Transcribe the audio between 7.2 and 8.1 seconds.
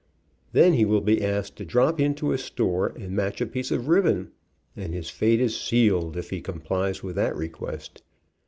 request.